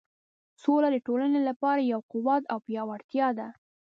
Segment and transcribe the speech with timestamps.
[0.61, 3.47] سوله د ټولنې لپاره یو قوت او پیاوړتیا ده.